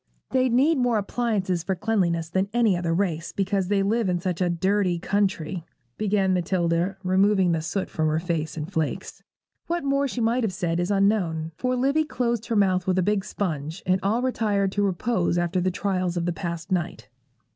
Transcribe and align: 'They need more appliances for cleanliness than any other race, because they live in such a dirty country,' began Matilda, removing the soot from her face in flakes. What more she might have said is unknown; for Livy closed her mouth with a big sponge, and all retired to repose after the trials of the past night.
'They 0.31 0.49
need 0.49 0.79
more 0.79 0.97
appliances 0.97 1.61
for 1.61 1.75
cleanliness 1.75 2.27
than 2.27 2.49
any 2.53 2.75
other 2.75 2.91
race, 2.91 3.31
because 3.31 3.67
they 3.67 3.83
live 3.83 4.09
in 4.09 4.19
such 4.19 4.41
a 4.41 4.49
dirty 4.49 4.97
country,' 4.97 5.63
began 5.95 6.33
Matilda, 6.33 6.97
removing 7.03 7.51
the 7.51 7.61
soot 7.61 7.87
from 7.87 8.07
her 8.07 8.17
face 8.19 8.57
in 8.57 8.65
flakes. 8.65 9.21
What 9.67 9.83
more 9.83 10.07
she 10.07 10.19
might 10.19 10.43
have 10.43 10.53
said 10.53 10.79
is 10.79 10.89
unknown; 10.89 11.51
for 11.55 11.75
Livy 11.75 12.03
closed 12.05 12.47
her 12.47 12.55
mouth 12.55 12.87
with 12.87 12.97
a 12.97 13.03
big 13.03 13.23
sponge, 13.23 13.83
and 13.85 13.99
all 14.01 14.23
retired 14.23 14.71
to 14.71 14.81
repose 14.83 15.37
after 15.37 15.61
the 15.61 15.69
trials 15.69 16.17
of 16.17 16.25
the 16.25 16.33
past 16.33 16.71
night. 16.71 17.07